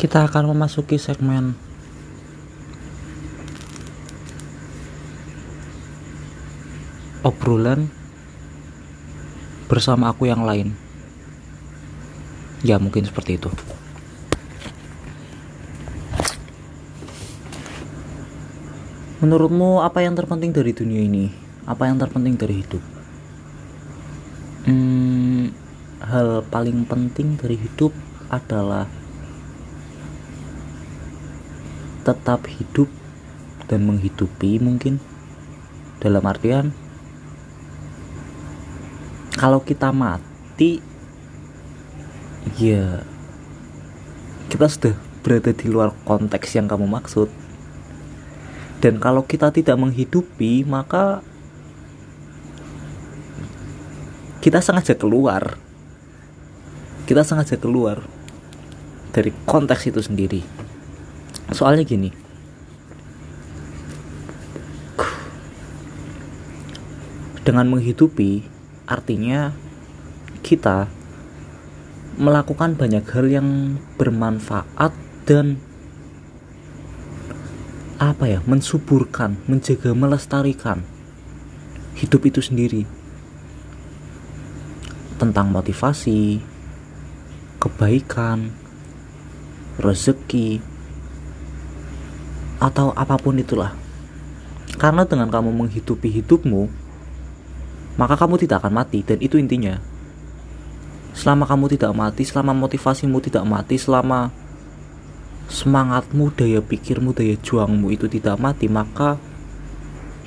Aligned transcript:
kita 0.00 0.24
akan 0.24 0.56
memasuki 0.56 0.96
segmen 0.96 1.52
obrolan 7.20 7.92
bersama 9.68 10.08
aku 10.08 10.24
yang 10.24 10.40
lain. 10.40 10.72
Ya, 12.64 12.80
mungkin 12.80 13.04
seperti 13.04 13.36
itu. 13.36 13.52
Menurutmu 19.20 19.84
apa 19.84 20.00
yang 20.00 20.16
terpenting 20.16 20.56
dari 20.56 20.72
dunia 20.72 21.04
ini? 21.04 21.28
Apa 21.68 21.92
yang 21.92 22.00
terpenting 22.00 22.40
dari 22.40 22.64
hidup? 22.64 22.80
Hmm, 24.64 25.52
hal 26.00 26.40
paling 26.48 26.88
penting 26.88 27.36
dari 27.36 27.60
hidup 27.60 27.92
adalah 28.32 28.88
tetap 32.02 32.48
hidup 32.48 32.88
dan 33.70 33.86
menghidupi 33.86 34.58
mungkin. 34.58 34.98
Dalam 36.00 36.24
artian 36.24 36.72
kalau 39.36 39.60
kita 39.60 39.92
mati 39.92 40.80
ya 42.56 43.04
kita 44.48 44.66
sudah 44.68 44.94
berada 45.20 45.52
di 45.52 45.68
luar 45.68 45.92
konteks 46.08 46.56
yang 46.56 46.66
kamu 46.66 46.88
maksud. 46.88 47.28
Dan 48.80 48.96
kalau 48.96 49.28
kita 49.28 49.52
tidak 49.52 49.76
menghidupi 49.76 50.64
maka 50.64 51.20
kita 54.40 54.64
sengaja 54.64 54.96
keluar. 54.96 55.60
Kita 57.04 57.20
sengaja 57.20 57.60
keluar 57.60 58.00
dari 59.12 59.34
konteks 59.44 59.90
itu 59.90 60.00
sendiri 60.00 60.69
soalnya 61.50 61.84
gini. 61.84 62.10
Dengan 67.40 67.66
menghidupi 67.72 68.44
artinya 68.86 69.50
kita 70.44 70.86
melakukan 72.20 72.76
banyak 72.76 73.04
hal 73.10 73.26
yang 73.26 73.48
bermanfaat 73.96 74.92
dan 75.24 75.56
apa 78.00 78.24
ya 78.28 78.40
mensuburkan 78.44 79.36
menjaga 79.44 79.92
melestarikan 79.92 80.84
hidup 81.96 82.28
itu 82.28 82.40
sendiri. 82.40 82.84
Tentang 85.20 85.52
motivasi 85.52 86.40
kebaikan 87.60 88.56
rezeki 89.76 90.69
atau 92.60 92.92
apa 92.92 93.16
pun 93.16 93.40
itulah. 93.40 93.72
Karena 94.76 95.08
dengan 95.08 95.32
kamu 95.32 95.50
menghidupi 95.50 96.12
hidupmu 96.20 96.68
maka 97.98 98.16
kamu 98.16 98.40
tidak 98.40 98.64
akan 98.64 98.80
mati 98.80 99.04
dan 99.04 99.18
itu 99.20 99.36
intinya. 99.36 99.76
Selama 101.12 101.44
kamu 101.44 101.74
tidak 101.74 101.92
mati 101.92 102.22
selama 102.22 102.54
motivasimu 102.54 103.18
tidak 103.20 103.44
mati 103.44 103.76
selama 103.76 104.30
semangatmu 105.50 106.30
daya 106.32 106.62
pikirmu 106.62 107.10
daya 107.10 107.34
juangmu 107.34 107.90
itu 107.90 108.06
tidak 108.06 108.38
mati 108.38 108.70
maka 108.70 109.18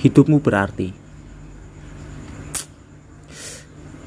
hidupmu 0.04 0.44
berarti. 0.44 0.92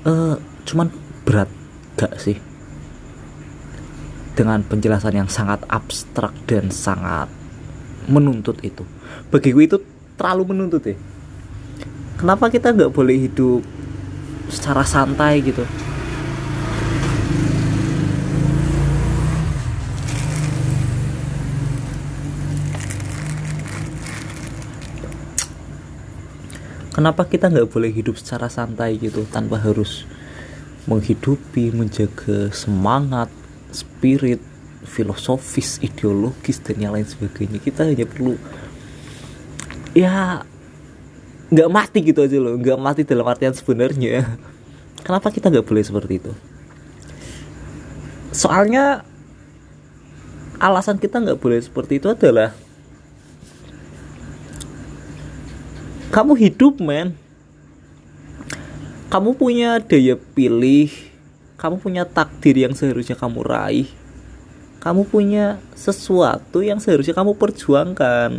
Uh, 0.06 0.38
cuman 0.62 0.86
berat 1.26 1.50
gak 1.98 2.14
sih? 2.22 2.38
Dengan 4.36 4.62
penjelasan 4.62 5.16
yang 5.16 5.30
sangat 5.32 5.64
abstrak 5.66 6.30
dan 6.46 6.70
sangat 6.70 7.26
menuntut 8.06 8.58
itu. 8.62 8.82
Bagiku 9.30 9.60
itu 9.62 9.76
terlalu 10.16 10.54
menuntut 10.54 10.82
ya. 10.86 10.96
Kenapa 12.16 12.48
kita 12.48 12.72
nggak 12.72 12.90
boleh 12.96 13.28
hidup 13.28 13.60
secara 14.48 14.86
santai 14.86 15.44
gitu? 15.44 15.66
Kenapa 26.96 27.28
kita 27.28 27.52
nggak 27.52 27.68
boleh 27.68 27.92
hidup 27.92 28.16
secara 28.16 28.48
santai 28.48 28.96
gitu 28.96 29.28
tanpa 29.28 29.60
harus 29.60 30.08
menghidupi 30.88 31.68
menjaga 31.68 32.48
semangat 32.56 33.28
spirit 33.68 34.40
filosofis, 34.86 35.82
ideologis 35.82 36.62
dan 36.62 36.78
yang 36.78 36.94
lain 36.94 37.04
sebagainya. 37.04 37.58
Kita 37.58 37.84
hanya 37.84 38.06
perlu 38.06 38.38
ya 39.92 40.46
nggak 41.50 41.70
mati 41.70 41.98
gitu 42.06 42.22
aja 42.22 42.38
loh, 42.38 42.54
nggak 42.56 42.78
mati 42.78 43.02
dalam 43.02 43.26
artian 43.26 43.52
sebenarnya. 43.52 44.24
Kenapa 45.06 45.28
kita 45.34 45.50
nggak 45.50 45.66
boleh 45.66 45.82
seperti 45.82 46.22
itu? 46.22 46.32
Soalnya 48.30 49.02
alasan 50.56 50.96
kita 50.96 51.20
nggak 51.20 51.40
boleh 51.40 51.60
seperti 51.60 52.00
itu 52.00 52.08
adalah 52.08 52.56
kamu 56.16 56.32
hidup 56.48 56.80
men 56.80 57.12
kamu 59.12 59.36
punya 59.36 59.78
daya 59.84 60.16
pilih 60.16 60.88
kamu 61.60 61.76
punya 61.80 62.02
takdir 62.08 62.56
yang 62.56 62.72
seharusnya 62.72 63.16
kamu 63.16 63.44
raih 63.44 63.88
kamu 64.86 65.02
punya 65.10 65.58
sesuatu 65.74 66.62
yang 66.62 66.78
seharusnya 66.78 67.10
kamu 67.10 67.34
perjuangkan. 67.34 68.38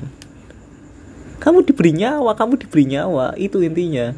Kamu 1.43 1.59
diberi 1.67 1.91
nyawa 1.91 2.39
kamu 2.39 2.55
diberi 2.55 2.87
nyawa 2.87 3.35
itu 3.35 3.59
intinya. 3.59 4.15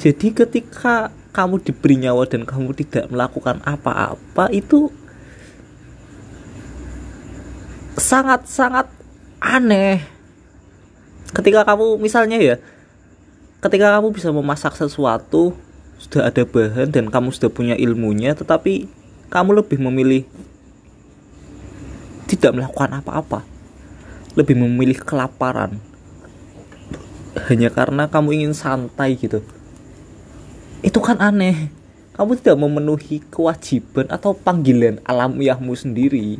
Jadi 0.00 0.32
ketika 0.32 1.12
kamu 1.36 1.60
diberi 1.60 2.00
nyawa 2.00 2.24
dan 2.24 2.48
kamu 2.48 2.72
tidak 2.72 3.12
melakukan 3.12 3.60
apa-apa 3.60 4.48
itu 4.56 4.88
sangat-sangat 8.00 8.88
aneh. 9.36 10.00
Ketika 11.36 11.68
kamu 11.68 12.00
misalnya 12.00 12.40
ya 12.40 12.56
ketika 13.60 14.00
kamu 14.00 14.16
bisa 14.16 14.32
memasak 14.32 14.80
sesuatu 14.80 15.52
sudah 16.00 16.32
ada 16.32 16.48
bahan 16.48 16.88
dan 16.88 17.12
kamu 17.12 17.36
sudah 17.36 17.52
punya 17.52 17.76
ilmunya 17.76 18.32
tetapi 18.32 18.88
kamu 19.28 19.60
lebih 19.60 19.76
memilih 19.76 20.24
tidak 22.28 22.52
melakukan 22.52 23.00
apa-apa. 23.00 23.42
Lebih 24.36 24.54
memilih 24.60 25.00
kelaparan. 25.00 25.80
Hanya 27.48 27.72
karena 27.72 28.06
kamu 28.06 28.36
ingin 28.38 28.52
santai 28.52 29.16
gitu. 29.16 29.40
Itu 30.84 31.00
kan 31.00 31.18
aneh. 31.18 31.72
Kamu 32.12 32.36
tidak 32.36 32.60
memenuhi 32.60 33.24
kewajiban 33.32 34.12
atau 34.12 34.36
panggilan 34.36 35.00
alamiahmu 35.08 35.72
sendiri. 35.72 36.38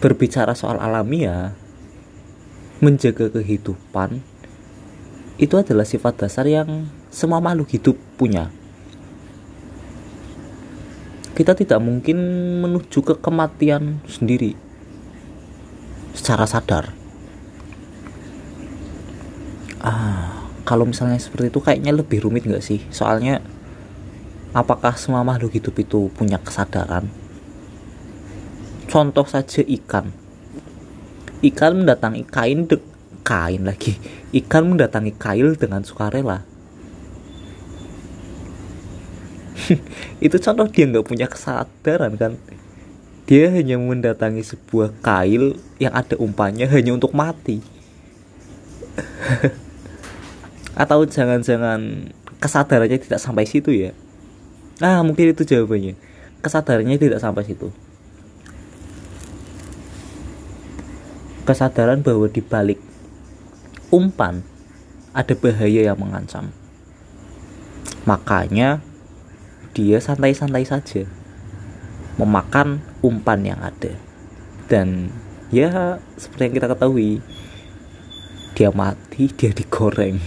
Berbicara 0.00 0.56
soal 0.56 0.80
alamiah 0.80 1.54
menjaga 2.82 3.30
kehidupan 3.30 4.18
itu 5.38 5.54
adalah 5.54 5.86
sifat 5.86 6.26
dasar 6.26 6.50
yang 6.50 6.90
semua 7.14 7.38
makhluk 7.38 7.70
hidup 7.70 7.94
punya 8.18 8.50
kita 11.32 11.56
tidak 11.56 11.80
mungkin 11.80 12.16
menuju 12.60 13.00
ke 13.00 13.14
kematian 13.18 14.04
sendiri. 14.04 14.52
Secara 16.12 16.44
sadar. 16.44 16.92
Ah 19.82 20.46
kalau 20.62 20.86
misalnya 20.86 21.18
seperti 21.18 21.50
itu 21.50 21.58
kayaknya 21.58 21.90
lebih 21.90 22.22
rumit 22.22 22.46
nggak 22.46 22.62
sih? 22.62 22.84
Soalnya 22.94 23.42
apakah 24.54 24.94
semua 24.94 25.26
makhluk 25.26 25.56
hidup 25.58 25.74
itu 25.80 26.12
punya 26.14 26.38
kesadaran? 26.38 27.10
Contoh 28.86 29.26
saja 29.26 29.64
ikan. 29.64 30.12
Ikan 31.42 31.82
mendatangi 31.82 32.22
kain 32.28 32.70
de 32.70 32.78
kain 33.26 33.66
lagi. 33.66 33.98
Ikan 34.30 34.76
mendatangi 34.76 35.16
kail 35.18 35.58
dengan 35.58 35.82
sukarela 35.82 36.51
itu 40.26 40.36
contoh 40.38 40.66
dia 40.68 40.84
nggak 40.88 41.06
punya 41.06 41.26
kesadaran 41.30 42.16
kan? 42.18 42.32
Dia 43.26 43.48
hanya 43.54 43.78
mendatangi 43.78 44.42
sebuah 44.42 44.92
kail 45.00 45.56
yang 45.78 45.94
ada 45.94 46.18
umpannya 46.18 46.66
hanya 46.66 46.92
untuk 46.92 47.14
mati. 47.14 47.62
Atau 50.82 51.06
jangan-jangan 51.06 52.10
kesadarannya 52.42 52.98
tidak 52.98 53.22
sampai 53.22 53.46
situ 53.46 53.70
ya? 53.70 53.92
Ah 54.82 55.00
mungkin 55.06 55.30
itu 55.30 55.46
jawabannya. 55.46 55.94
Kesadarannya 56.42 56.98
tidak 56.98 57.22
sampai 57.22 57.46
situ. 57.46 57.70
Kesadaran 61.46 62.02
bahwa 62.02 62.26
di 62.26 62.42
balik 62.42 62.78
umpan 63.94 64.42
ada 65.14 65.34
bahaya 65.38 65.92
yang 65.92 65.98
mengancam. 65.98 66.50
Makanya 68.02 68.82
dia 69.72 69.98
santai-santai 70.00 70.64
saja. 70.64 71.04
Memakan 72.20 72.84
umpan 73.00 73.40
yang 73.44 73.60
ada. 73.60 73.92
Dan 74.68 75.12
ya 75.52 76.00
seperti 76.16 76.48
yang 76.48 76.54
kita 76.56 76.68
ketahui 76.72 77.20
dia 78.52 78.68
mati 78.72 79.32
dia 79.32 79.50
digoreng. 79.52 80.20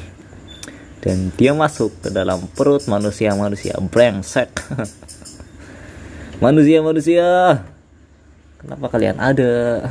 Dan 1.01 1.29
dia 1.37 1.53
masuk 1.53 1.93
ke 2.01 2.09
dalam 2.09 2.49
perut 2.57 2.89
manusia-manusia. 2.89 3.77
Brengsek. 3.77 4.49
Manusia-manusia. 6.43 7.61
Kenapa 8.57 8.85
kalian 8.89 9.21
ada? 9.21 9.85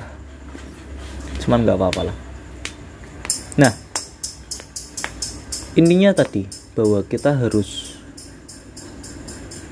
Cuman 1.38 1.62
nggak 1.62 1.78
apa-apa 1.78 2.10
lah. 2.10 2.16
Nah 3.54 3.72
intinya 5.74 6.14
tadi 6.14 6.46
bahwa 6.78 7.02
kita 7.06 7.34
harus 7.34 7.83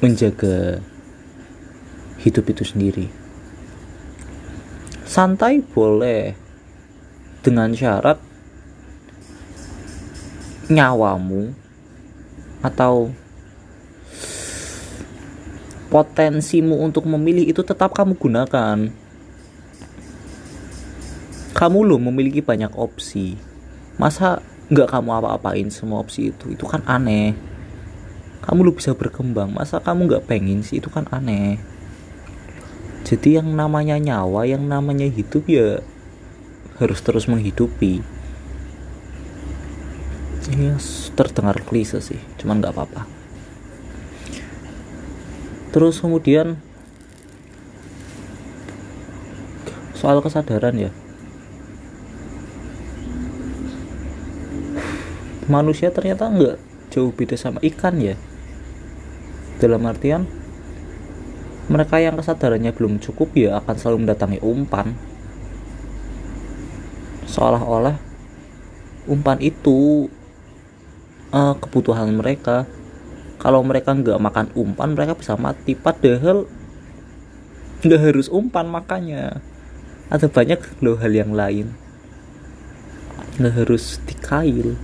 menjaga 0.02 0.82
hidup 2.19 2.50
itu 2.50 2.66
sendiri. 2.66 3.06
Santai 5.06 5.62
boleh 5.62 6.34
dengan 7.46 7.70
syarat 7.70 8.19
nyawamu 10.66 11.54
atau 12.66 13.14
potensimu 15.87 16.82
untuk 16.82 17.06
memilih 17.06 17.54
itu 17.54 17.62
tetap 17.62 17.94
kamu 17.94 18.19
gunakan. 18.19 18.90
Kamu 21.54 21.78
loh 21.87 22.00
memiliki 22.02 22.43
banyak 22.43 22.75
opsi. 22.75 23.38
Masa 24.02 24.43
nggak 24.66 24.99
kamu 24.99 25.10
apa-apain 25.22 25.70
semua 25.70 26.02
opsi 26.02 26.34
itu? 26.34 26.58
Itu 26.58 26.66
kan 26.66 26.82
aneh 26.90 27.51
kamu 28.43 28.67
lo 28.67 28.73
bisa 28.75 28.91
berkembang. 28.93 29.55
Masa 29.55 29.79
kamu 29.79 30.11
nggak 30.11 30.27
pengen 30.27 30.67
sih? 30.67 30.83
Itu 30.83 30.91
kan 30.91 31.06
aneh. 31.15 31.62
Jadi 33.06 33.39
yang 33.39 33.55
namanya 33.55 33.99
nyawa 33.99 34.47
yang 34.47 34.67
namanya 34.67 35.06
hidup 35.06 35.47
ya 35.47 35.79
harus 36.83 36.99
terus 37.03 37.31
menghidupi. 37.31 38.03
Ini 40.50 40.75
terdengar 41.15 41.62
klise 41.62 42.03
sih 42.03 42.19
cuman 42.43 42.59
nggak 42.59 42.75
apa-apa. 42.75 43.03
Terus 45.71 46.03
kemudian 46.03 46.59
soal 49.95 50.19
kesadaran 50.19 50.91
ya. 50.91 50.91
Manusia 55.47 55.95
ternyata 55.95 56.27
nggak 56.27 56.56
jauh 56.91 57.11
beda 57.15 57.35
sama 57.41 57.59
ikan 57.65 57.99
ya 57.99 58.15
dalam 59.62 59.87
artian 59.87 60.26
mereka 61.70 62.03
yang 62.03 62.19
kesadarannya 62.19 62.75
belum 62.75 62.99
cukup 62.99 63.38
ya 63.38 63.62
akan 63.62 63.75
selalu 63.79 63.99
mendatangi 64.03 64.38
umpan. 64.43 64.99
Seolah-olah 67.31 67.97
umpan 69.06 69.38
itu 69.38 70.11
uh, 71.31 71.55
kebutuhan 71.56 72.11
mereka. 72.12 72.67
Kalau 73.38 73.62
mereka 73.62 73.94
nggak 73.94 74.19
makan 74.19 74.47
umpan 74.59 74.94
mereka 74.99 75.14
bisa 75.14 75.38
mati. 75.38 75.79
Padahal 75.79 76.50
nggak 77.87 78.03
harus 78.11 78.26
umpan 78.26 78.67
makanya. 78.67 79.38
Ada 80.11 80.26
banyak 80.29 80.82
loh 80.82 80.99
hal 80.99 81.14
yang 81.14 81.32
lain. 81.32 81.73
Nggak 83.38 83.64
harus 83.64 84.03
dikail. 84.05 84.76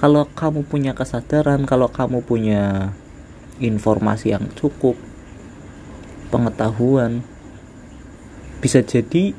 Kalau 0.00 0.26
kamu 0.32 0.66
punya 0.66 0.96
kesadaran 0.96 1.66
kalau 1.68 1.86
kamu 1.90 2.22
punya 2.22 2.94
informasi 3.58 4.34
yang 4.34 4.50
cukup 4.54 4.98
pengetahuan 6.28 7.24
bisa 8.58 8.82
jadi 8.82 9.32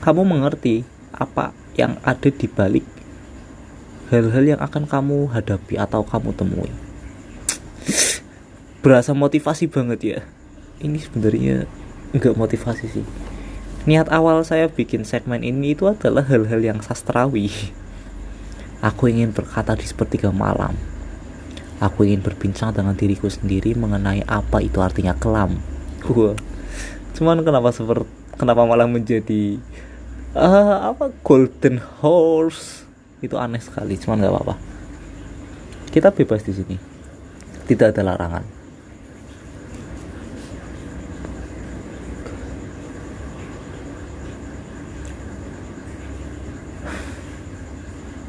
kamu 0.00 0.24
mengerti 0.24 0.88
apa 1.12 1.52
yang 1.76 2.00
ada 2.02 2.30
di 2.32 2.46
balik 2.48 2.86
hal-hal 4.08 4.56
yang 4.56 4.60
akan 4.64 4.88
kamu 4.88 5.28
hadapi 5.36 5.76
atau 5.76 6.00
kamu 6.00 6.32
temui. 6.32 6.72
Berasa 8.82 9.12
motivasi 9.12 9.68
banget 9.68 10.00
ya. 10.00 10.20
Ini 10.80 10.96
sebenarnya 10.96 11.68
enggak 12.16 12.34
motivasi 12.38 12.86
sih. 12.88 13.06
Niat 13.84 14.08
awal 14.08 14.40
saya 14.48 14.72
bikin 14.72 15.04
segmen 15.04 15.44
ini 15.44 15.76
itu 15.76 15.84
adalah 15.84 16.24
hal-hal 16.24 16.64
yang 16.64 16.80
sastrawi. 16.80 17.52
Aku 18.88 19.10
ingin 19.12 19.36
berkata 19.36 19.76
di 19.76 19.84
sepertiga 19.84 20.32
malam 20.32 20.97
aku 21.78 22.10
ingin 22.10 22.22
berbincang 22.22 22.74
dengan 22.74 22.94
diriku 22.98 23.30
sendiri 23.30 23.74
mengenai 23.78 24.26
apa 24.26 24.58
itu 24.62 24.82
artinya 24.82 25.14
kelam. 25.14 25.58
Wah. 26.10 26.34
cuman 27.18 27.42
kenapa 27.42 27.74
seperti 27.74 28.06
kenapa 28.38 28.62
malah 28.62 28.86
menjadi 28.86 29.58
uh, 30.34 30.94
apa 30.94 31.10
golden 31.22 31.82
horse? 32.02 32.86
Itu 33.18 33.38
aneh 33.38 33.62
sekali 33.62 33.98
cuman 33.98 34.22
nggak 34.22 34.34
apa-apa. 34.34 34.54
Kita 35.90 36.14
bebas 36.14 36.46
di 36.46 36.52
sini. 36.54 36.76
Tidak 37.66 37.90
ada 37.90 38.02
larangan. 38.06 38.44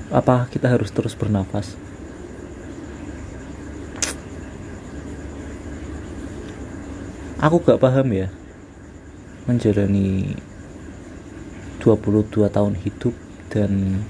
Apa 0.09 0.49
kita 0.49 0.73
harus 0.73 0.89
terus 0.89 1.13
bernafas 1.13 1.77
aku 7.39 7.63
gak 7.63 7.79
paham 7.79 8.11
ya. 8.11 8.27
Menjalani 9.47 10.35
22 11.79 12.27
tahun 12.51 12.75
hidup 12.75 13.15
dan 13.49 14.03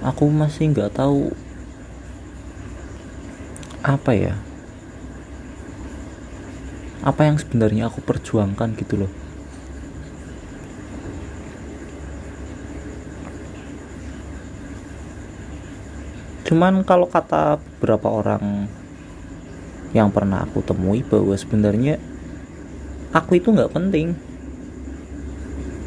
aku 0.00 0.30
masih 0.30 0.70
nggak 0.70 0.94
tahu 0.94 1.34
apa 3.82 4.12
ya. 4.14 4.34
Apa 7.02 7.26
yang 7.26 7.36
sebenarnya 7.36 7.90
aku 7.90 7.98
perjuangkan 8.06 8.78
gitu 8.78 9.04
loh. 9.04 9.12
Cuman 16.48 16.80
kalau 16.86 17.04
kata 17.10 17.60
beberapa 17.60 18.08
orang 18.08 18.72
yang 19.96 20.12
pernah 20.12 20.44
aku 20.44 20.60
temui 20.60 21.00
bahwa 21.00 21.32
sebenarnya 21.32 21.96
aku 23.12 23.40
itu 23.40 23.48
nggak 23.52 23.72
penting. 23.72 24.12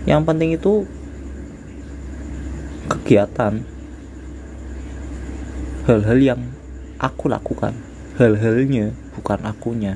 Yang 0.09 0.21
penting 0.25 0.49
itu 0.57 0.73
kegiatan. 2.89 3.61
Hal-hal 5.85 6.19
yang 6.21 6.41
aku 6.97 7.29
lakukan. 7.29 7.77
Hal-halnya 8.17 8.93
bukan 9.17 9.39
akunya. 9.45 9.93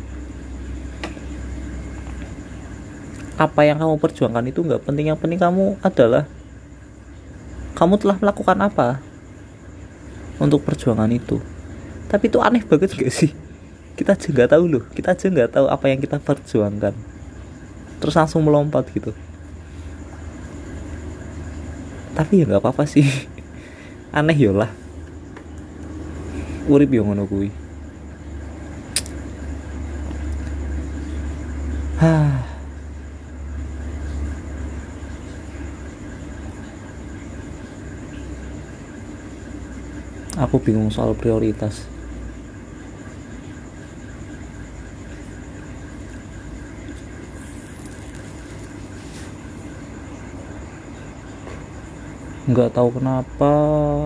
Apa 3.36 3.68
yang 3.68 3.82
kamu 3.82 3.98
perjuangkan 3.98 4.46
itu 4.46 4.62
nggak 4.62 4.86
penting. 4.86 5.10
Yang 5.10 5.20
penting 5.26 5.42
kamu 5.42 5.82
adalah 5.82 6.30
kamu 7.74 7.98
telah 8.00 8.18
melakukan 8.22 8.58
apa 8.62 9.02
untuk 10.38 10.62
perjuangan 10.62 11.10
itu. 11.10 11.42
Tapi 12.06 12.30
itu 12.30 12.38
aneh 12.38 12.62
banget 12.62 12.94
gak 12.94 13.12
sih 13.12 13.45
kita 13.96 14.14
aja 14.14 14.28
nggak 14.30 14.52
tahu 14.52 14.64
loh. 14.68 14.84
Kita 14.92 15.16
aja 15.16 15.26
nggak 15.32 15.52
tahu 15.56 15.66
apa 15.72 15.86
yang 15.88 16.00
kita 16.04 16.20
perjuangkan. 16.20 16.94
Terus 18.04 18.16
langsung 18.16 18.44
melompat 18.44 18.88
gitu. 18.92 19.16
Tapi 22.16 22.44
ya 22.44 22.46
nggak 22.48 22.62
apa-apa 22.64 22.84
sih. 22.84 23.08
Aneh 24.16 24.38
yolah 24.38 24.86
urip 26.66 26.90
yo 26.90 27.06
ngono 27.06 27.30
kuwi. 27.30 27.50
Aku 40.36 40.60
bingung 40.60 40.92
soal 40.92 41.16
prioritas. 41.16 41.95
Nggak 52.46 52.78
tahu 52.78 53.02
kenapa 53.02 53.52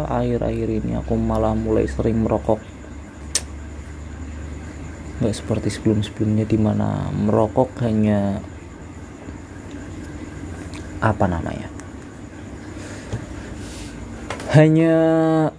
akhir-akhir 0.07 0.67
ini 0.79 0.95
aku 0.95 1.19
malah 1.19 1.51
mulai 1.51 1.83
sering 1.91 2.23
merokok. 2.23 2.63
Nggak 5.19 5.35
seperti 5.35 5.67
sebelum-sebelumnya 5.67 6.47
di 6.47 6.55
mana 6.55 7.11
merokok 7.11 7.83
hanya 7.83 8.39
apa 11.03 11.25
namanya? 11.27 11.67
Hanya 14.55 14.95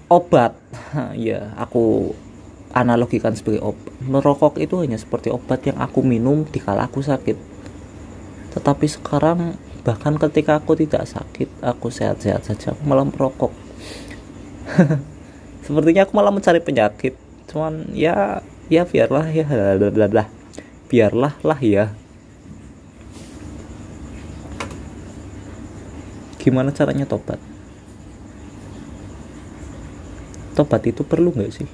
obat. 0.09 0.57
Ya 1.15 1.55
aku 1.55 2.17
analogikan 2.75 3.37
sebagai 3.37 3.63
obat. 3.63 3.95
Merokok 4.03 4.59
itu 4.59 4.81
hanya 4.83 4.99
seperti 4.99 5.31
obat 5.31 5.63
yang 5.69 5.79
aku 5.79 6.03
minum 6.03 6.43
di 6.49 6.59
kala 6.59 6.89
aku 6.89 6.99
sakit. 6.99 7.39
Tetapi 8.57 8.87
sekarang 8.91 9.55
bahkan 9.81 10.17
ketika 10.21 10.61
aku 10.61 10.77
tidak 10.77 11.09
sakit 11.09 11.49
aku 11.65 11.89
sehat-sehat 11.89 12.45
saja 12.45 12.77
aku 12.77 12.83
malah 12.85 13.07
merokok. 13.09 13.53
Sepertinya 15.65 16.05
aku 16.05 16.13
malah 16.17 16.33
mencari 16.33 16.61
penyakit. 16.61 17.17
Cuman 17.49 17.91
ya 17.97 18.45
ya 18.71 18.87
biarlah 18.87 19.27
ya 19.33 19.47
bla 19.49 19.91
bla 19.91 20.07
bla 20.07 20.25
biarlah 20.91 21.35
lah 21.43 21.61
ya. 21.63 21.95
Gimana 26.41 26.73
caranya 26.73 27.05
tobat? 27.05 27.37
Tobat 30.57 30.83
itu 30.89 31.05
perlu 31.05 31.33
nggak 31.37 31.53
sih? 31.53 31.69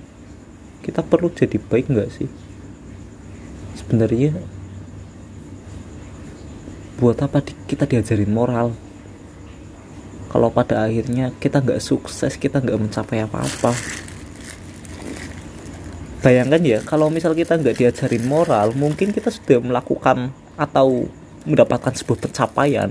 Kita 0.82 1.06
perlu 1.06 1.30
jadi 1.30 1.58
baik 1.58 1.86
nggak 1.90 2.10
sih? 2.10 2.28
Sebenarnya 3.78 4.55
buat 6.96 7.20
apa 7.20 7.44
di, 7.44 7.52
kita 7.68 7.84
diajarin 7.84 8.32
moral? 8.32 8.72
Kalau 10.32 10.48
pada 10.48 10.84
akhirnya 10.84 11.32
kita 11.36 11.60
nggak 11.60 11.80
sukses 11.80 12.36
kita 12.40 12.60
nggak 12.60 12.80
mencapai 12.80 13.24
apa-apa. 13.24 13.72
Bayangkan 16.24 16.62
ya 16.64 16.78
kalau 16.82 17.12
misal 17.12 17.36
kita 17.36 17.60
nggak 17.60 17.76
diajarin 17.78 18.24
moral 18.26 18.72
mungkin 18.74 19.12
kita 19.12 19.30
sudah 19.30 19.62
melakukan 19.62 20.32
atau 20.56 21.06
mendapatkan 21.44 21.94
sebuah 21.94 22.26
pencapaian. 22.26 22.90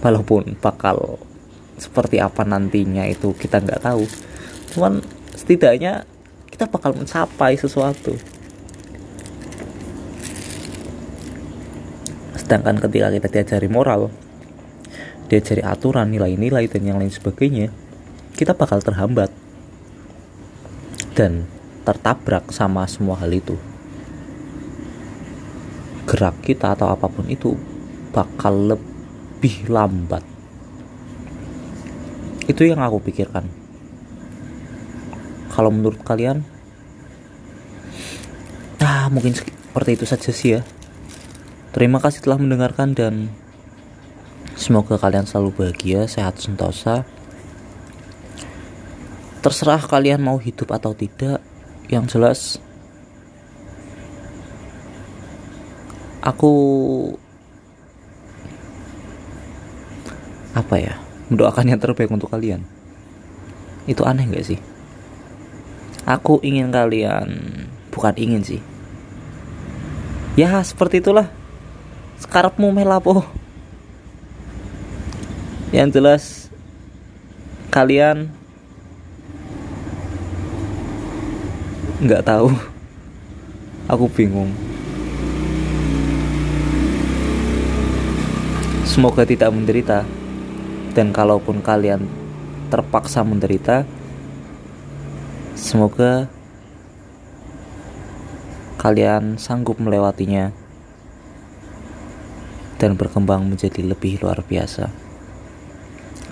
Walaupun 0.00 0.56
bakal 0.62 1.20
seperti 1.76 2.22
apa 2.22 2.46
nantinya 2.46 3.04
itu 3.04 3.36
kita 3.36 3.60
nggak 3.60 3.84
tahu. 3.84 4.08
Cuman 4.72 5.04
setidaknya 5.36 6.08
kita 6.48 6.70
bakal 6.70 6.96
mencapai 6.96 7.58
sesuatu 7.58 8.16
sedangkan 12.50 12.82
ketika 12.82 13.14
kita 13.14 13.28
diajari 13.30 13.70
moral 13.70 14.10
diajari 15.30 15.62
aturan 15.62 16.10
nilai-nilai 16.10 16.66
dan 16.66 16.82
yang 16.82 16.98
lain 16.98 17.14
sebagainya 17.14 17.70
kita 18.34 18.58
bakal 18.58 18.82
terhambat 18.82 19.30
dan 21.14 21.46
tertabrak 21.86 22.50
sama 22.50 22.90
semua 22.90 23.22
hal 23.22 23.30
itu. 23.30 23.54
Gerak 26.10 26.42
kita 26.42 26.74
atau 26.74 26.90
apa 26.90 27.06
pun 27.06 27.30
itu 27.30 27.54
bakal 28.10 28.74
lebih 28.74 29.70
lambat. 29.70 30.26
Itu 32.50 32.66
yang 32.66 32.82
aku 32.82 32.98
pikirkan. 32.98 33.46
Kalau 35.54 35.70
menurut 35.70 36.02
kalian 36.02 36.42
nah 38.82 39.06
mungkin 39.06 39.38
seperti 39.38 39.94
itu 39.94 40.02
saja 40.02 40.34
sih 40.34 40.58
ya 40.58 40.66
terima 41.70 42.02
kasih 42.02 42.22
telah 42.22 42.38
mendengarkan 42.38 42.94
dan 42.94 43.32
semoga 44.58 45.00
kalian 45.00 45.24
selalu 45.24 45.50
bahagia 45.56 46.06
sehat 46.06 46.38
sentosa. 46.38 47.08
Terserah 49.40 49.80
kalian 49.88 50.20
mau 50.20 50.36
hidup 50.36 50.68
atau 50.68 50.92
tidak 50.92 51.40
yang 51.88 52.04
jelas 52.04 52.60
aku 56.20 56.52
apa 60.52 60.76
ya 60.76 60.94
mendoakan 61.32 61.72
yang 61.72 61.80
terbaik 61.80 62.12
untuk 62.12 62.28
kalian. 62.28 62.66
Itu 63.88 64.04
aneh 64.04 64.28
gak 64.28 64.44
sih? 64.44 64.60
Aku 66.04 66.42
ingin 66.44 66.68
kalian 66.68 67.26
bukan 67.94 68.14
ingin 68.20 68.42
sih. 68.44 68.60
Ya 70.36 70.60
seperti 70.62 71.00
itulah 71.00 71.30
sekarapmu 72.20 72.68
melapo 72.68 73.24
yang 75.72 75.88
jelas 75.88 76.52
kalian 77.70 78.28
nggak 82.00 82.24
tahu. 82.24 82.48
Aku 83.90 84.06
bingung. 84.06 84.54
Semoga 88.86 89.26
tidak 89.28 89.50
menderita. 89.52 90.06
Dan 90.90 91.14
kalaupun 91.14 91.62
kalian 91.62 92.10
terpaksa 92.70 93.22
menderita 93.22 93.86
semoga 95.54 96.26
kalian 98.74 99.38
sanggup 99.38 99.78
melewatinya 99.78 100.50
dan 102.80 102.96
berkembang 102.96 103.44
menjadi 103.44 103.84
lebih 103.84 104.24
luar 104.24 104.40
biasa. 104.40 104.88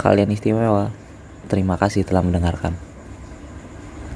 Kalian 0.00 0.32
istimewa. 0.32 0.88
Terima 1.52 1.76
kasih 1.76 2.08
telah 2.08 2.24
mendengarkan. 2.24 2.87